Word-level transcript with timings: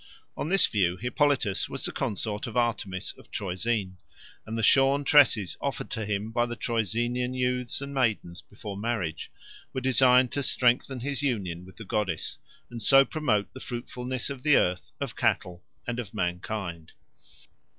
On 0.35 0.49
this 0.49 0.65
view, 0.65 0.97
Hippolytus 0.97 1.69
was 1.69 1.85
the 1.85 1.91
consort 1.91 2.47
of 2.47 2.57
Artemis 2.57 3.13
at 3.19 3.31
Troezen, 3.31 3.97
and 4.47 4.57
the 4.57 4.63
shorn 4.63 5.03
tresses 5.03 5.55
offered 5.61 5.91
to 5.91 6.07
him 6.07 6.31
by 6.31 6.47
the 6.47 6.55
Troezenian 6.55 7.35
youths 7.35 7.81
and 7.81 7.93
maidens 7.93 8.41
before 8.41 8.75
marriage 8.75 9.31
were 9.73 9.81
designed 9.81 10.31
to 10.31 10.41
strengthen 10.41 11.01
his 11.01 11.21
union 11.21 11.65
with 11.65 11.77
the 11.77 11.85
goddess, 11.85 12.39
and 12.71 12.81
so 12.81 13.03
to 13.03 13.09
promote 13.11 13.53
the 13.53 13.59
fruitfulness 13.59 14.31
of 14.31 14.41
the 14.41 14.55
earth, 14.57 14.91
of 14.99 15.15
cattle, 15.15 15.61
and 15.85 15.99
of 15.99 16.15
mankind. 16.15 16.93